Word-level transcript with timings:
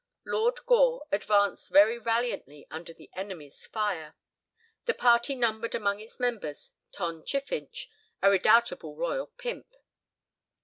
Lord 0.25 0.65
Gore 0.65 1.05
advanced 1.11 1.69
very 1.71 1.99
valiantly 1.99 2.65
under 2.71 2.91
the 2.91 3.11
enemy's 3.13 3.67
fire. 3.67 4.15
The 4.87 4.95
party 4.95 5.35
numbered 5.35 5.75
among 5.75 5.99
its 5.99 6.19
members 6.19 6.71
Tom 6.91 7.23
Chiffinch, 7.23 7.87
the 8.19 8.31
redoubtable 8.31 8.95
royal 8.95 9.27
pimp. 9.27 9.67